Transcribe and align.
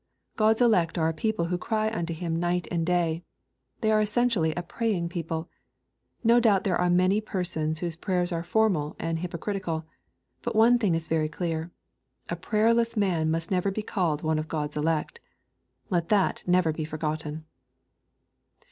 God's 0.35 0.63
elect 0.63 0.97
are 0.97 1.09
a 1.09 1.13
people 1.13 1.45
who" 1.45 1.57
cry 1.59 1.87
unto 1.91 2.11
Him 2.15 2.41
night^and 2.41 2.83
day." 2.83 3.21
They 3.81 3.91
are 3.91 4.01
essentially 4.01 4.51
a 4.55 4.63
praying 4.63 5.09
people. 5.09 5.47
No 6.23 6.39
doubt 6.39 6.63
there^are 6.63 6.91
many 6.91 7.21
persons 7.21 7.77
whose 7.77 7.95
prayers 7.95 8.31
are 8.31 8.41
formal 8.41 8.95
and 8.97 9.19
hypocritical. 9.19 9.85
But 10.41 10.55
one 10.55 10.79
thing 10.79 10.95
is 10.95 11.05
very 11.05 11.29
clear,— 11.29 11.69
a 12.31 12.35
prayerless 12.35 12.97
man 12.97 13.29
must 13.29 13.51
never 13.51 13.69
be 13.69 13.83
called 13.83 14.23
one 14.23 14.39
of 14.39 14.47
God's 14.47 14.75
elect. 14.75 15.19
Let 15.91 16.09
that 16.09 16.41
never 16.47 16.73
be 16.73 16.83
forgotten. 16.83 17.45